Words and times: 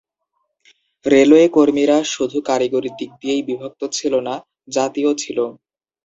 Railway 1.05 1.45
কর্মীরা 1.49 1.97
শুধু 2.13 2.37
কারিগরি 2.49 2.89
দিক 2.99 3.11
দিয়েই 3.21 3.43
বিভক্ত 3.49 3.81
ছিল 3.97 4.13
না, 4.27 4.35
জাতিও 4.67 5.11
ছিল। 5.15 5.37